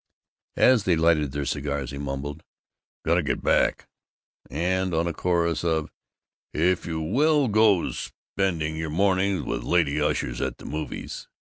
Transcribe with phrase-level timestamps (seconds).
[0.57, 2.41] As they lighted their cigars he mumbled,
[3.05, 3.87] "Got to get back,"
[4.49, 5.91] and on a chorus of
[6.55, 11.27] "If you will go spending your mornings with lady ushers at the movies!"